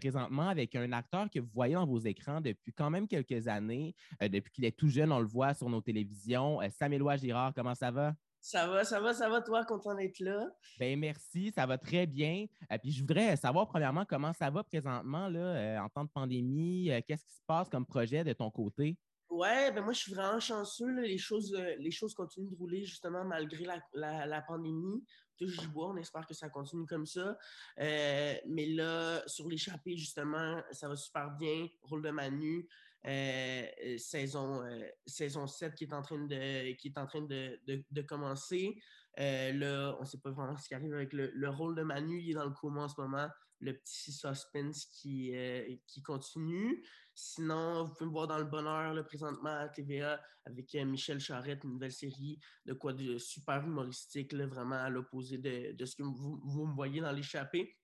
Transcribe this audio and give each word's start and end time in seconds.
présentement 0.00 0.48
avec 0.48 0.74
un 0.74 0.90
acteur 0.92 1.28
que 1.30 1.38
vous 1.38 1.50
voyez 1.52 1.74
dans 1.74 1.86
vos 1.86 1.98
écrans 1.98 2.40
depuis 2.40 2.72
quand 2.72 2.90
même 2.90 3.06
quelques 3.06 3.46
années. 3.46 3.94
Euh, 4.22 4.28
depuis 4.28 4.50
qu'il 4.50 4.64
est 4.64 4.76
tout 4.76 4.88
jeune, 4.88 5.12
on 5.12 5.20
le 5.20 5.26
voit 5.26 5.54
sur 5.54 5.68
nos 5.68 5.80
télévisions. 5.80 6.60
Euh, 6.60 6.68
Samuel 6.70 7.02
Girard, 7.18 7.52
comment 7.54 7.74
ça 7.74 7.90
va? 7.90 8.14
Ça 8.40 8.66
va, 8.66 8.84
ça 8.84 9.00
va, 9.00 9.12
ça 9.12 9.28
va, 9.28 9.42
toi, 9.42 9.64
content 9.66 9.94
d'être 9.94 10.18
là. 10.20 10.46
Bien, 10.78 10.96
merci, 10.96 11.52
ça 11.54 11.66
va 11.66 11.76
très 11.76 12.06
bien. 12.06 12.46
Et 12.70 12.78
puis, 12.78 12.90
je 12.90 13.00
voudrais 13.00 13.36
savoir, 13.36 13.68
premièrement, 13.68 14.06
comment 14.06 14.32
ça 14.32 14.48
va 14.48 14.64
présentement 14.64 15.28
là, 15.28 15.84
en 15.84 15.88
temps 15.90 16.04
de 16.04 16.10
pandémie? 16.10 16.90
Qu'est-ce 17.06 17.24
qui 17.26 17.34
se 17.34 17.42
passe 17.46 17.68
comme 17.68 17.84
projet 17.84 18.24
de 18.24 18.32
ton 18.32 18.50
côté? 18.50 18.96
Ouais, 19.30 19.70
ben 19.70 19.84
moi, 19.84 19.92
je 19.92 20.00
suis 20.00 20.12
vraiment 20.12 20.40
chanceux. 20.40 20.90
Les, 21.00 21.16
choses, 21.16 21.54
euh, 21.54 21.76
les 21.78 21.92
choses 21.92 22.14
continuent 22.14 22.50
de 22.50 22.56
rouler 22.56 22.84
justement 22.84 23.24
malgré 23.24 23.64
la, 23.64 24.26
la, 24.26 24.42
pandémie. 24.42 25.04
Touche 25.36 25.56
du 25.56 25.68
bois, 25.68 25.90
on 25.90 25.96
espère 25.96 26.26
que 26.26 26.34
ça 26.34 26.48
continue 26.48 26.84
comme 26.84 27.06
ça. 27.06 27.38
Euh, 27.78 28.34
mais 28.48 28.66
là, 28.66 29.22
sur 29.28 29.48
l'échappée, 29.48 29.96
justement, 29.96 30.60
ça 30.72 30.88
va 30.88 30.96
super 30.96 31.30
bien. 31.38 31.68
Rôle 31.82 32.02
de 32.02 32.10
Manu, 32.10 32.68
euh, 33.06 33.66
saison, 33.98 34.68
saison 35.06 35.46
7 35.46 35.76
qui 35.76 35.84
est 35.84 35.94
en 35.94 36.02
train 36.02 36.18
de, 36.18 36.72
qui 36.72 36.88
est 36.88 36.98
en 36.98 37.06
train 37.06 37.22
de, 37.22 37.58
de, 37.66 38.02
commencer. 38.02 38.82
là, 39.16 39.96
on 39.98 40.00
ne 40.00 40.06
sait 40.06 40.18
pas 40.18 40.32
vraiment 40.32 40.56
ce 40.56 40.66
qui 40.66 40.74
arrive 40.74 40.92
avec 40.92 41.12
le, 41.12 41.30
le, 41.32 41.48
rôle 41.48 41.76
de 41.76 41.82
Manu. 41.82 42.20
Il 42.20 42.32
est 42.32 42.34
dans 42.34 42.44
le 42.44 42.50
coma 42.50 42.82
en 42.82 42.88
ce 42.88 43.00
moment 43.00 43.28
le 43.60 43.74
petit 43.74 44.12
suspense 44.12 44.86
qui, 44.86 45.34
euh, 45.34 45.76
qui 45.86 46.02
continue. 46.02 46.84
Sinon, 47.14 47.84
vous 47.84 47.92
pouvez 47.92 48.06
me 48.06 48.12
voir 48.12 48.26
dans 48.26 48.38
le 48.38 48.44
bonheur 48.44 48.94
là, 48.94 49.02
présentement 49.02 49.50
à 49.50 49.68
TVA 49.68 50.22
avec 50.46 50.74
euh, 50.74 50.84
Michel 50.84 51.20
Charette, 51.20 51.64
une 51.64 51.72
nouvelle 51.72 51.92
série 51.92 52.40
de 52.64 52.72
quoi 52.72 52.92
de 52.92 53.18
super 53.18 53.64
humoristique, 53.64 54.32
là, 54.32 54.46
vraiment 54.46 54.76
à 54.76 54.88
l'opposé 54.88 55.38
de, 55.38 55.72
de, 55.72 55.84
ce 55.84 55.96
que 55.96 56.02
vous, 56.02 56.40
vous 56.42 56.66
me 56.66 56.74
voyez 56.74 57.00
dans 57.00 57.12
l'échappée. 57.12 57.76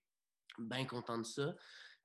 Bien 0.59 0.87
content 0.87 1.19
de 1.19 1.27
ça. 1.27 1.55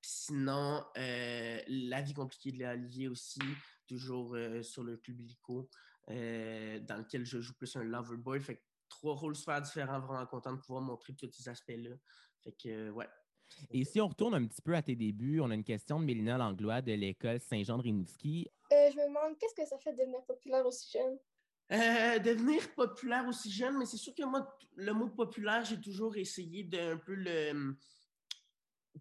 sinon, 0.01 0.83
euh, 0.97 1.61
La 1.67 2.01
vie 2.01 2.13
compliquée 2.13 2.51
de 2.51 2.57
Léa 2.57 2.73
Olivier 2.73 3.07
aussi, 3.07 3.39
toujours 3.87 4.35
sur 4.61 4.83
le 4.83 4.97
club 4.97 5.21
illico, 5.21 5.69
dans 6.07 6.97
lequel 6.97 7.25
je 7.25 7.39
joue 7.39 7.53
plus 7.53 7.73
un 7.77 7.83
lover 7.83 8.17
boy. 8.17 8.41
Fait 8.41 8.57
que 8.57 8.61
trois 8.89 9.15
rôles 9.15 9.37
super 9.37 9.61
différents, 9.61 10.01
vraiment 10.01 10.25
content 10.25 10.53
de 10.53 10.59
pouvoir 10.59 10.81
montrer 10.81 11.13
tous 11.15 11.31
ces 11.31 11.47
aspects-là. 11.47 11.95
Fait 12.43 12.51
que, 12.51 12.89
ouais, 12.89 13.07
et 13.71 13.83
si 13.83 14.01
on 14.01 14.07
retourne 14.07 14.33
un 14.33 14.45
petit 14.45 14.61
peu 14.61 14.75
à 14.75 14.81
tes 14.81 14.95
débuts, 14.95 15.39
on 15.39 15.51
a 15.51 15.55
une 15.55 15.63
question 15.63 15.99
de 15.99 16.05
Mélina 16.05 16.37
Langlois 16.37 16.81
de 16.81 16.93
l'école 16.93 17.39
Saint-Jean 17.39 17.77
de 17.77 17.83
Rimouski. 17.83 18.47
Euh, 18.71 18.89
je 18.91 18.97
me 18.97 19.07
demande, 19.07 19.37
qu'est-ce 19.39 19.55
que 19.55 19.67
ça 19.67 19.77
fait 19.77 19.93
de 19.93 19.97
devenir 19.99 20.23
populaire 20.23 20.65
aussi 20.65 20.97
jeune? 20.97 21.17
Euh, 21.71 22.19
devenir 22.19 22.73
populaire 22.73 23.25
aussi 23.27 23.49
jeune, 23.49 23.77
mais 23.77 23.85
c'est 23.85 23.97
sûr 23.97 24.13
que 24.13 24.23
moi, 24.23 24.57
le 24.75 24.93
mot 24.93 25.07
populaire, 25.07 25.63
j'ai 25.63 25.79
toujours 25.79 26.17
essayé 26.17 26.63
d'un 26.63 26.97
peu 26.97 27.13
le. 27.13 27.75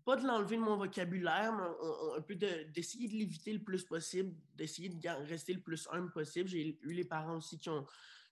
Pas 0.05 0.15
de 0.15 0.25
l'enlever 0.25 0.57
de 0.57 0.63
mon 0.63 0.77
vocabulaire, 0.77 1.53
mais 1.53 2.17
un 2.17 2.21
peu 2.23 2.37
d'essayer 2.37 3.09
de, 3.09 3.15
l'éviter 3.15 3.53
le 3.53 3.59
plus 3.59 3.85
possible, 3.85 4.33
d'essayer 4.55 4.89
de 4.89 5.09
rester 5.29 5.53
le 5.53 5.61
plus 5.61 5.89
humble 5.91 6.13
possible. 6.13 6.49
J'ai 6.49 6.79
eu 6.81 6.93
les 6.93 7.05
parents 7.05 7.37
aussi 7.37 7.59
qui 7.59 7.69
ont, 7.69 7.85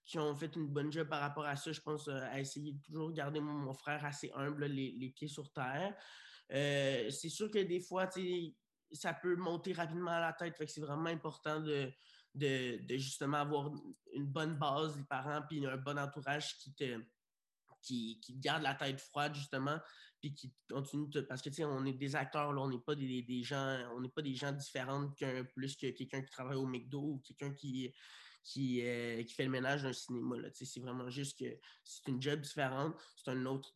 qui 0.04 0.18
ont 0.18 0.34
fait 0.34 0.54
une 0.56 0.68
bonne 0.68 0.90
job 0.90 1.08
par 1.08 1.20
rapport 1.20 1.44
à 1.44 1.56
ça. 1.56 1.70
Je 1.70 1.80
pense 1.80 2.08
euh, 2.08 2.20
à 2.30 2.40
essayer 2.40 2.72
de 2.72 2.82
toujours 2.82 3.12
garder 3.12 3.40
mon, 3.40 3.72
frère 3.74 4.04
assez 4.04 4.30
humble, 4.34 4.64
les, 4.66 5.12
pieds 5.14 5.28
sur 5.28 5.52
terre. 5.52 5.94
Euh, 6.52 7.10
c'est 7.10 7.28
sûr 7.28 7.50
que 7.50 7.58
des 7.58 7.80
fois, 7.80 8.08
ça 8.92 9.12
peut 9.12 9.36
monter 9.36 9.72
rapidement 9.72 10.12
à 10.12 10.20
la 10.20 10.32
tête. 10.32 10.54
c'est 10.66 10.80
vraiment 10.80 11.10
important 11.10 11.60
de, 11.60 11.92
de, 12.34 12.96
justement 12.96 13.38
avoir 13.38 13.70
une 14.14 14.26
bonne 14.26 14.56
base, 14.56 14.96
les 14.96 15.04
parents, 15.04 15.42
puis 15.48 15.64
un 15.66 15.76
bon 15.76 15.98
entourage 15.98 16.56
qui 16.56 16.72
te, 16.72 17.00
qui, 17.82 18.20
qui 18.20 18.34
garde 18.38 18.62
la 18.62 18.74
tête 18.74 19.00
froide, 19.00 19.34
justement, 19.34 19.78
puis 20.20 20.34
qui 20.34 20.52
continue 20.70 21.08
Parce 21.28 21.42
que, 21.42 21.50
tu 21.50 21.56
sais, 21.56 21.64
on 21.64 21.84
est 21.84 21.92
des 21.92 22.16
acteurs, 22.16 22.48
on 22.48 22.68
n'est 22.68 22.80
pas 22.80 22.94
des, 22.94 23.22
des, 23.22 23.42
gens... 23.42 23.78
On 23.94 24.00
n'est 24.00 24.08
pas 24.08 24.22
des 24.22 24.34
gens 24.34 24.52
différents 24.52 25.08
qu'un 25.10 25.44
plus 25.44 25.76
que 25.76 25.90
quelqu'un 25.90 26.22
qui 26.22 26.30
travaille 26.30 26.56
au 26.56 26.66
McDo 26.66 27.00
ou 27.00 27.22
quelqu'un 27.24 27.52
qui 27.52 27.92
qui, 28.48 28.80
euh, 28.82 29.22
qui 29.24 29.34
fait 29.34 29.44
le 29.44 29.50
ménage 29.50 29.82
d'un 29.82 29.92
cinéma. 29.92 30.36
C'est 30.54 30.80
vraiment 30.80 31.10
juste 31.10 31.38
que 31.38 31.58
c'est 31.84 32.08
une 32.08 32.20
job 32.20 32.40
différente, 32.40 32.94
c'est 33.14 33.30
une 33.30 33.46
autre 33.46 33.74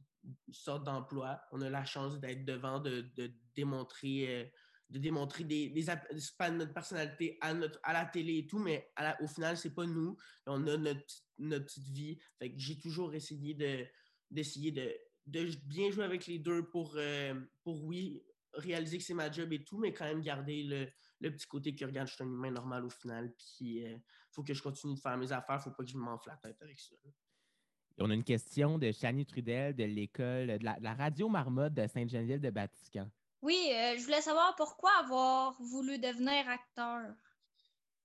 sorte 0.50 0.84
d'emploi. 0.84 1.42
On 1.52 1.60
a 1.60 1.68
la 1.68 1.84
chance 1.84 2.18
d'être 2.18 2.46
devant, 2.46 2.80
de, 2.80 3.02
de 3.16 3.30
démontrer, 3.54 4.34
euh, 4.34 4.44
de 4.88 4.98
démontrer 4.98 5.44
des, 5.44 5.68
des, 5.68 5.84
pas 6.38 6.50
notre 6.50 6.72
personnalité 6.72 7.36
à, 7.42 7.52
notre, 7.52 7.78
à 7.82 7.92
la 7.92 8.06
télé 8.06 8.38
et 8.38 8.46
tout, 8.46 8.60
mais 8.60 8.90
au 9.20 9.26
final, 9.26 9.58
c'est 9.58 9.74
pas 9.74 9.84
nous. 9.84 10.16
On 10.46 10.66
a 10.66 10.76
notre, 10.78 11.14
notre 11.38 11.66
petite 11.66 11.88
vie. 11.88 12.18
J'ai 12.56 12.78
toujours 12.78 13.14
essayé 13.14 13.52
de, 13.52 13.86
d'essayer 14.30 14.72
de, 14.72 14.90
de 15.26 15.50
bien 15.66 15.90
jouer 15.90 16.04
avec 16.04 16.26
les 16.26 16.38
deux 16.38 16.66
pour, 16.70 16.94
euh, 16.96 17.38
pour 17.62 17.84
oui, 17.84 18.22
réaliser 18.54 18.98
que 18.98 19.04
c'est 19.04 19.14
ma 19.14 19.30
job 19.30 19.52
et 19.52 19.64
tout, 19.64 19.78
mais 19.78 19.92
quand 19.92 20.04
même 20.04 20.20
garder 20.20 20.62
le, 20.62 20.88
le 21.20 21.30
petit 21.30 21.46
côté 21.46 21.74
que 21.74 21.84
regarde, 21.84 22.08
je 22.08 22.14
suis 22.14 22.24
un 22.24 22.26
humain 22.26 22.50
normal 22.50 22.84
au 22.84 22.90
final, 22.90 23.32
puis 23.32 23.78
il 23.78 23.86
euh, 23.86 23.96
faut 24.30 24.42
que 24.42 24.52
je 24.52 24.62
continue 24.62 24.94
de 24.94 25.00
faire 25.00 25.16
mes 25.16 25.32
affaires, 25.32 25.62
faut 25.62 25.70
pas 25.70 25.84
que 25.84 25.90
je 25.90 25.96
m'enfle 25.96 26.28
la 26.28 26.36
tête 26.36 26.60
avec 26.60 26.78
ça. 26.78 26.94
On 27.98 28.10
a 28.10 28.14
une 28.14 28.24
question 28.24 28.78
de 28.78 28.90
Chani 28.90 29.24
Trudel 29.26 29.74
de 29.74 29.84
l'école 29.84 30.58
de 30.58 30.64
la, 30.64 30.94
radio 30.94 31.28
Marmotte 31.28 31.74
de 31.74 31.86
Sainte-Geneviève 31.86 32.40
de 32.40 32.50
Vatican. 32.50 33.08
Oui, 33.42 33.70
euh, 33.72 33.96
je 33.96 34.02
voulais 34.02 34.20
savoir 34.20 34.54
pourquoi 34.56 34.90
avoir 35.00 35.60
voulu 35.60 35.98
devenir 35.98 36.48
acteur. 36.48 37.14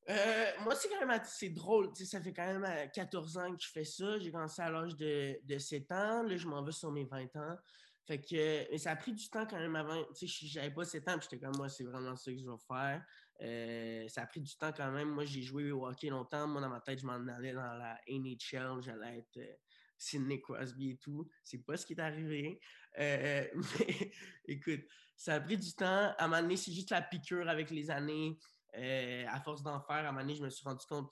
Euh, 0.10 0.52
moi, 0.64 0.74
c'est 0.76 0.88
quand 0.90 1.00
même 1.00 1.10
assez 1.10 1.50
drôle. 1.50 1.90
ça 1.96 2.22
fait 2.22 2.34
quand 2.34 2.46
même 2.46 2.90
14 2.92 3.38
ans 3.38 3.56
que 3.56 3.62
je 3.62 3.70
fais 3.70 3.84
ça. 3.84 4.18
J'ai 4.20 4.32
commencé 4.32 4.62
à 4.62 4.70
l'âge 4.70 4.96
de, 4.96 5.38
de 5.44 5.58
7 5.58 5.92
ans. 5.92 6.24
Là, 6.24 6.38
je 6.38 6.48
m'en 6.48 6.64
vais 6.64 6.72
sur 6.72 6.92
mes 6.92 7.04
20 7.04 7.36
ans. 7.36 7.58
Fait 8.08 8.22
que, 8.22 8.72
mais 8.72 8.78
ça 8.78 8.92
a 8.92 8.96
pris 8.96 9.12
du 9.12 9.30
temps 9.30 9.46
quand 9.46 9.60
même 9.60 9.76
avant. 9.76 10.02
Tu 10.18 10.30
sais, 10.30 10.48
j'avais 10.48 10.72
pas 10.72 10.86
7 10.86 11.10
ans, 11.10 11.18
j'étais 11.22 11.40
comme 11.40 11.58
moi, 11.58 11.68
c'est 11.68 11.84
vraiment 11.84 12.16
ça 12.16 12.32
que 12.32 12.38
je 12.38 12.46
veux 12.46 12.58
faire. 12.66 13.06
Euh, 13.42 14.08
ça 14.08 14.22
a 14.22 14.26
pris 14.26 14.40
du 14.40 14.56
temps 14.56 14.72
quand 14.72 14.90
même. 14.92 15.10
Moi, 15.10 15.26
j'ai 15.26 15.42
joué 15.42 15.74
au 15.74 15.86
hockey 15.86 16.08
longtemps. 16.08 16.48
Moi, 16.48 16.62
dans 16.62 16.70
ma 16.70 16.80
tête, 16.80 17.00
je 17.02 17.06
m'en 17.06 17.16
allais 17.28 17.52
dans 17.52 17.74
la 17.74 18.00
NHL. 18.08 18.82
J'allais 18.82 19.18
être 19.18 19.38
euh, 19.38 19.54
Sidney 19.98 20.40
Crosby 20.40 20.92
et 20.92 20.98
tout. 20.98 21.28
C'est 21.44 21.66
pas 21.66 21.76
ce 21.76 21.86
qui 21.86 21.94
est 21.94 22.00
arrivé. 22.00 22.62
Euh, 22.98 23.46
mais 23.80 24.12
écoute, 24.46 24.86
ça 25.18 25.36
a 25.36 25.42
pris 25.42 25.58
du 25.58 25.74
temps. 25.74 26.14
À 26.18 26.24
un 26.24 26.28
moment 26.30 26.42
donné, 26.42 26.56
c'est 26.56 26.72
juste 26.72 26.92
la 26.92 27.02
piqûre 27.02 27.50
avec 27.50 27.72
les 27.72 27.92
années. 27.92 28.40
à 28.74 29.42
force 29.42 29.64
d'en 29.64 29.82
faire, 29.82 29.98
à 29.98 30.00
un 30.00 30.12
moment 30.14 30.22
donné, 30.22 30.36
je 30.36 30.44
me 30.44 30.50
suis 30.50 30.64
rendu 30.64 30.86
compte, 30.86 31.12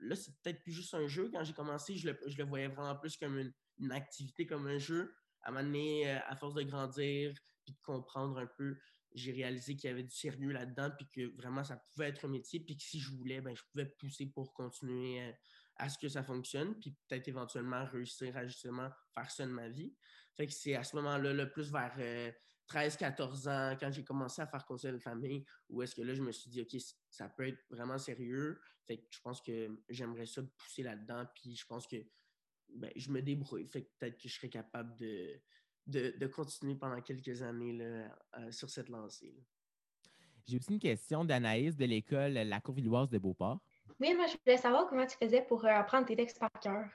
là, 0.00 0.16
c'est 0.16 0.34
peut-être 0.42 0.60
plus 0.64 0.72
juste 0.72 0.92
un 0.92 1.06
jeu. 1.06 1.30
Quand 1.32 1.44
j'ai 1.44 1.52
commencé, 1.52 1.96
je 1.96 2.08
le, 2.08 2.18
je 2.26 2.36
le, 2.36 2.44
voyais 2.44 2.66
vraiment 2.66 2.96
plus 2.96 3.16
comme 3.16 3.52
une 3.78 3.92
activité, 3.92 4.44
comme 4.44 4.66
un 4.66 4.78
jeu 4.78 5.14
à 5.42 5.50
un 5.50 5.74
euh, 5.74 6.18
à 6.26 6.36
force 6.36 6.54
de 6.54 6.62
grandir 6.62 7.32
puis 7.64 7.74
de 7.74 7.80
comprendre 7.82 8.38
un 8.38 8.46
peu, 8.46 8.76
j'ai 9.14 9.32
réalisé 9.32 9.76
qu'il 9.76 9.88
y 9.90 9.92
avait 9.92 10.02
du 10.02 10.14
sérieux 10.14 10.52
là-dedans, 10.52 10.90
puis 10.96 11.08
que 11.08 11.36
vraiment 11.36 11.64
ça 11.64 11.76
pouvait 11.76 12.08
être 12.08 12.24
un 12.24 12.28
métier, 12.28 12.60
puis 12.60 12.76
que 12.76 12.82
si 12.82 13.00
je 13.00 13.10
voulais, 13.10 13.40
ben, 13.40 13.54
je 13.54 13.62
pouvais 13.70 13.86
pousser 13.86 14.26
pour 14.26 14.52
continuer 14.54 15.20
euh, 15.20 15.32
à, 15.76 15.88
ce 15.88 15.98
que 15.98 16.08
ça 16.08 16.22
fonctionne, 16.22 16.78
puis 16.78 16.96
peut-être 17.08 17.28
éventuellement 17.28 17.84
réussir 17.86 18.36
à 18.36 18.46
justement 18.46 18.88
faire 19.14 19.30
ça 19.30 19.46
de 19.46 19.50
ma 19.50 19.68
vie. 19.68 19.94
Fait 20.36 20.46
que 20.46 20.52
c'est 20.52 20.74
à 20.74 20.84
ce 20.84 20.96
moment-là, 20.96 21.32
le 21.32 21.50
plus 21.50 21.72
vers 21.72 21.96
13-14 22.68 23.48
euh, 23.48 23.50
ans, 23.50 23.76
quand 23.78 23.90
j'ai 23.90 24.04
commencé 24.04 24.40
à 24.42 24.46
faire 24.46 24.64
conseil 24.64 24.92
de 24.92 24.98
famille, 24.98 25.44
où 25.68 25.82
est-ce 25.82 25.94
que 25.94 26.02
là, 26.02 26.14
je 26.14 26.22
me 26.22 26.32
suis 26.32 26.50
dit, 26.50 26.60
OK, 26.62 26.80
ça 27.10 27.28
peut 27.28 27.48
être 27.48 27.58
vraiment 27.68 27.98
sérieux. 27.98 28.60
Fait 28.86 28.98
que 28.98 29.06
je 29.10 29.20
pense 29.20 29.40
que 29.40 29.82
j'aimerais 29.88 30.26
ça 30.26 30.42
pousser 30.56 30.82
là-dedans, 30.82 31.26
puis 31.34 31.56
je 31.56 31.66
pense 31.66 31.86
que 31.86 31.96
ben, 32.74 32.90
je 32.96 33.10
me 33.10 33.22
débrouille. 33.22 33.66
Fait 33.66 33.82
que 33.82 33.88
peut-être 33.98 34.16
que 34.16 34.28
je 34.28 34.34
serais 34.34 34.48
capable 34.48 34.96
de, 34.96 35.40
de, 35.86 36.26
continuer 36.26 36.74
pendant 36.74 37.00
quelques 37.00 37.42
années 37.42 37.72
là, 37.72 38.16
euh, 38.38 38.52
sur 38.52 38.70
cette 38.70 38.88
lancée. 38.88 39.34
J'ai 40.46 40.56
aussi 40.56 40.72
une 40.72 40.78
question 40.78 41.24
d'Anaïs 41.24 41.76
de 41.76 41.84
l'école 41.84 42.32
La 42.32 42.60
Courvilloise 42.60 43.10
de 43.10 43.18
Beauport. 43.18 43.60
Oui, 44.00 44.14
moi, 44.14 44.26
je 44.26 44.36
voulais 44.44 44.56
savoir 44.56 44.88
comment 44.88 45.06
tu 45.06 45.16
faisais 45.16 45.42
pour 45.42 45.64
euh, 45.64 45.68
apprendre 45.68 46.06
tes 46.06 46.16
textes 46.16 46.38
par 46.38 46.50
cœur. 46.60 46.88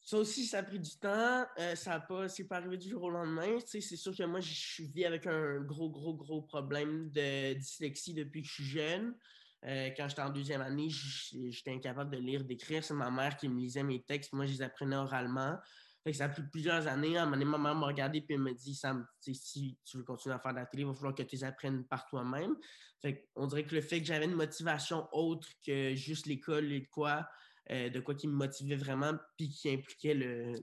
Ça 0.00 0.16
aussi, 0.16 0.46
ça 0.46 0.58
a 0.58 0.62
pris 0.62 0.78
du 0.78 0.96
temps. 0.98 1.44
Euh, 1.58 1.74
ça 1.74 1.90
n'a 1.90 2.00
pas, 2.00 2.28
c'est 2.28 2.44
pas 2.44 2.56
arrivé 2.56 2.78
du 2.78 2.88
jour 2.88 3.02
au 3.02 3.10
lendemain. 3.10 3.58
c'est 3.66 3.80
sûr 3.80 4.16
que 4.16 4.22
moi, 4.24 4.40
je 4.40 4.52
suis 4.52 5.04
avec 5.04 5.26
un 5.26 5.60
gros, 5.60 5.90
gros, 5.90 6.14
gros 6.14 6.42
problème 6.42 7.10
de 7.10 7.52
dyslexie 7.54 8.14
depuis 8.14 8.42
que 8.42 8.48
je 8.48 8.54
suis 8.54 8.64
jeune. 8.64 9.14
Euh, 9.66 9.90
quand 9.96 10.08
j'étais 10.08 10.22
en 10.22 10.30
deuxième 10.30 10.62
année, 10.62 10.88
j'étais 10.88 11.72
incapable 11.72 12.10
de 12.16 12.18
lire, 12.18 12.44
d'écrire. 12.44 12.82
C'est 12.82 12.94
ma 12.94 13.10
mère 13.10 13.36
qui 13.36 13.48
me 13.48 13.58
lisait 13.58 13.82
mes 13.82 14.02
textes. 14.02 14.32
Moi, 14.32 14.46
je 14.46 14.52
les 14.52 14.62
apprenais 14.62 14.96
oralement. 14.96 15.58
Ça 16.12 16.24
a 16.24 16.28
pris 16.30 16.42
plusieurs 16.50 16.86
années. 16.86 17.18
À 17.18 17.24
un 17.24 17.26
moment 17.26 17.58
ma 17.58 17.58
mère 17.58 17.74
m'a 17.74 17.86
regardé 17.86 18.24
et 18.26 18.38
me 18.38 18.54
dit 18.54 18.74
Sam, 18.74 19.06
si 19.20 19.76
tu 19.84 19.98
veux 19.98 20.02
continuer 20.02 20.34
à 20.34 20.38
faire 20.38 20.52
de 20.52 20.56
la 20.56 20.66
télé, 20.66 20.82
il 20.82 20.86
va 20.86 20.94
falloir 20.94 21.14
que 21.14 21.22
tu 21.22 21.36
les 21.36 21.44
apprennes 21.44 21.84
par 21.84 22.06
toi-même. 22.06 22.56
On 23.36 23.46
dirait 23.46 23.64
que 23.64 23.74
le 23.74 23.82
fait 23.82 24.00
que 24.00 24.06
j'avais 24.06 24.24
une 24.24 24.34
motivation 24.34 25.08
autre 25.12 25.48
que 25.64 25.94
juste 25.94 26.26
l'école 26.26 26.72
et 26.72 26.80
de 26.80 26.88
quoi, 26.88 27.28
euh, 27.70 27.90
de 27.90 28.00
quoi 28.00 28.14
qui 28.14 28.28
me 28.28 28.32
motivait 28.32 28.76
vraiment, 28.76 29.12
puis 29.36 29.50
qui 29.50 29.70
impliquait 29.70 30.14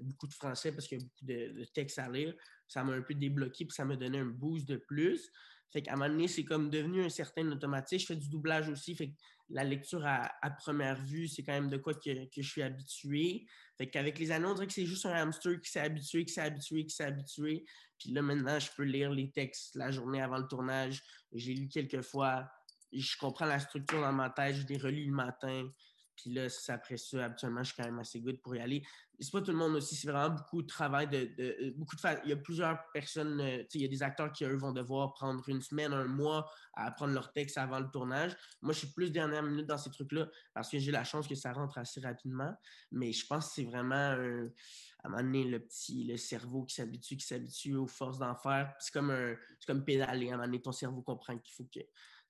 beaucoup 0.01 0.27
de 0.27 0.33
français 0.33 0.71
parce 0.71 0.88
qu'il 0.88 1.00
y 1.00 1.01
a 1.01 1.05
beaucoup 1.05 1.25
de, 1.25 1.65
textes 1.65 2.00
à 2.00 2.09
lire, 2.09 2.33
ça 2.67 2.83
m'a 2.83 2.93
un 2.93 3.01
peu 3.01 3.13
débloqué 3.13 3.65
puis 3.65 3.75
ça 3.75 3.85
m'a 3.85 3.95
donné 3.95 4.17
un 4.19 4.25
boost 4.25 4.67
de 4.67 4.77
plus. 4.77 5.31
Fait 5.71 5.81
qu'à 5.81 5.93
un 5.93 5.95
moment 5.95 6.09
donné, 6.09 6.27
c'est 6.27 6.43
comme 6.43 6.69
devenu 6.69 7.03
un 7.03 7.09
certain 7.09 7.47
automatique. 7.51 8.01
Je 8.01 8.05
fais 8.05 8.15
du 8.15 8.29
doublage 8.29 8.69
aussi. 8.69 8.95
Fait 8.95 9.13
la 9.49 9.63
lecture 9.63 10.05
à, 10.05 10.29
première 10.57 11.01
vue, 11.03 11.27
c'est 11.27 11.43
quand 11.43 11.53
même 11.53 11.69
de 11.69 11.77
quoi 11.77 11.93
que, 11.93 12.09
je 12.35 12.41
suis 12.41 12.61
habitué. 12.61 13.45
Fait 13.77 13.89
qu'avec 13.89 14.19
les 14.19 14.31
années, 14.31 14.45
on 14.45 14.53
dirait 14.53 14.67
que 14.67 14.73
c'est 14.73 14.85
juste 14.85 15.05
un 15.05 15.13
hamster 15.13 15.59
qui 15.61 15.69
s'est 15.69 15.79
habitué, 15.79 16.25
qui 16.25 16.33
s'est 16.33 16.41
habitué, 16.41 16.85
qui 16.85 16.95
s'est 16.95 17.05
habitué. 17.05 17.65
Puis 17.97 18.11
là, 18.11 18.21
maintenant, 18.21 18.59
je 18.59 18.69
peux 18.75 18.83
lire 18.83 19.11
les 19.11 19.31
textes 19.31 19.75
la 19.75 19.91
journée 19.91 20.21
avant 20.21 20.37
le 20.37 20.47
tournage. 20.47 21.01
J'ai 21.31 21.53
lu 21.53 21.67
quelques 21.67 22.01
fois. 22.01 22.49
Je 22.91 23.17
comprends 23.17 23.45
la 23.45 23.59
structure 23.59 24.01
dans 24.01 24.13
ma 24.13 24.29
tête. 24.29 24.55
Je 24.55 24.67
les 24.67 24.77
relis 24.77 25.05
le 25.05 25.13
matin. 25.13 25.69
Puis 26.17 26.33
là, 26.33 26.47
après 26.69 26.97
ça, 26.97 27.25
habituellement, 27.25 27.63
je 27.63 27.71
suis 27.71 27.81
quand 27.81 27.87
même 27.87 27.99
assez 27.99 28.19
good 28.19 28.41
pour 28.41 28.55
y 28.55 28.59
aller. 28.59 28.83
C'est 29.19 29.31
pas 29.31 29.41
tout 29.41 29.51
le 29.51 29.57
monde 29.57 29.75
aussi, 29.75 29.95
c'est 29.95 30.09
vraiment 30.11 30.35
beaucoup 30.35 30.61
de 30.61 30.67
travail. 30.67 31.07
De, 31.07 31.29
euh, 31.39 31.71
beaucoup 31.75 31.95
de 31.95 32.01
Il 32.23 32.29
y 32.29 32.33
a 32.33 32.37
plusieurs 32.37 32.79
personnes, 32.91 33.39
euh, 33.39 33.63
il 33.73 33.81
y 33.81 33.85
a 33.85 33.87
des 33.87 34.03
acteurs 34.03 34.31
qui, 34.31 34.43
eux, 34.43 34.57
vont 34.57 34.71
devoir 34.71 35.13
prendre 35.13 35.47
une 35.47 35.61
semaine, 35.61 35.93
un 35.93 36.05
mois 36.05 36.49
à 36.73 36.87
apprendre 36.87 37.13
leur 37.13 37.31
texte 37.31 37.57
avant 37.57 37.79
le 37.79 37.89
tournage. 37.89 38.35
Moi, 38.61 38.73
je 38.73 38.79
suis 38.79 38.87
plus 38.87 39.11
dernière 39.11 39.43
minute 39.43 39.67
dans 39.67 39.77
ces 39.77 39.91
trucs-là 39.91 40.27
parce 40.53 40.69
que 40.69 40.79
j'ai 40.79 40.91
la 40.91 41.03
chance 41.03 41.27
que 41.27 41.35
ça 41.35 41.53
rentre 41.53 41.77
assez 41.77 41.99
rapidement. 41.99 42.53
Mais 42.91 43.11
je 43.11 43.25
pense 43.25 43.47
que 43.49 43.53
c'est 43.55 43.65
vraiment, 43.65 43.95
à 43.95 44.15
un 44.15 45.09
moment 45.09 45.21
donné, 45.23 45.43
le 45.43 45.59
petit 45.59 46.03
le 46.03 46.17
cerveau 46.17 46.63
qui 46.65 46.75
s'habitue, 46.75 47.17
qui 47.17 47.25
s'habitue 47.25 47.75
aux 47.75 47.87
forces 47.87 48.17
d'en 48.17 48.35
faire. 48.35 48.73
C'est 48.79 48.91
comme, 48.91 49.11
un, 49.11 49.35
comme 49.65 49.83
pédaler. 49.85 50.29
À 50.29 50.33
un 50.33 50.37
moment 50.37 50.47
donné, 50.47 50.61
ton 50.61 50.71
cerveau 50.71 51.01
comprend 51.01 51.37
qu'il 51.37 51.53
faut 51.53 51.67
que 51.73 51.79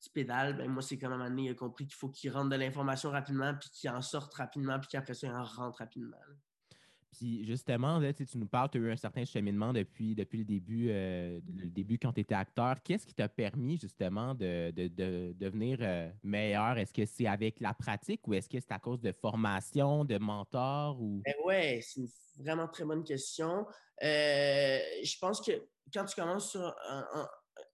tu 0.01 0.09
pédales, 0.09 0.57
ben 0.57 0.69
moi, 0.69 0.81
c'est 0.81 0.97
comme 0.97 1.11
à 1.11 1.15
un 1.15 1.17
moment 1.17 1.29
donné, 1.29 1.43
il 1.43 1.51
a 1.51 1.55
compris 1.55 1.85
qu'il 1.85 1.95
faut 1.95 2.09
qu'il 2.09 2.31
rentre 2.31 2.49
de 2.49 2.55
l'information 2.55 3.09
rapidement, 3.09 3.53
puis 3.59 3.69
qu'il 3.69 3.89
en 3.89 4.01
sorte 4.01 4.33
rapidement, 4.33 4.79
puis 4.79 4.89
qu'après 4.89 5.13
ça, 5.13 5.27
il 5.27 5.33
en 5.33 5.43
rentre 5.43 5.79
rapidement. 5.79 6.17
Puis 7.17 7.45
justement, 7.45 7.97
là, 7.99 8.13
tu 8.13 8.25
nous 8.35 8.45
parles, 8.45 8.69
tu 8.69 8.77
as 8.77 8.81
eu 8.81 8.91
un 8.91 8.97
certain 8.97 9.25
cheminement 9.25 9.73
depuis, 9.73 10.13
depuis 10.13 10.39
le 10.39 10.45
début, 10.45 10.89
euh, 10.89 11.39
le 11.55 11.69
début 11.69 11.97
quand 11.97 12.13
tu 12.13 12.21
étais 12.21 12.35
acteur. 12.35 12.75
Qu'est-ce 12.83 13.07
qui 13.07 13.15
t'a 13.15 13.27
permis 13.27 13.79
justement 13.79 14.35
de, 14.35 14.71
devenir 15.33 15.79
euh, 15.81 16.09
meilleur? 16.23 16.77
Est-ce 16.77 16.93
que 16.93 17.05
c'est 17.05 17.25
avec 17.25 17.59
la 17.59 17.73
pratique 17.73 18.27
ou 18.27 18.35
est-ce 18.35 18.49
que 18.49 18.59
c'est 18.59 18.71
à 18.71 18.79
cause 18.79 19.01
de 19.01 19.11
formation, 19.11 20.05
de 20.05 20.17
mentor? 20.17 21.01
Ou... 21.01 21.21
Ben 21.25 21.33
ouais, 21.45 21.79
c'est 21.81 22.01
une 22.01 22.09
vraiment 22.39 22.67
très 22.67 22.85
bonne 22.85 23.03
question. 23.03 23.65
Euh, 24.03 24.79
je 25.03 25.17
pense 25.19 25.41
que 25.41 25.53
quand 25.91 26.05
tu 26.05 26.15
commences 26.15 26.51
sur 26.51 26.75
un, 26.89 27.27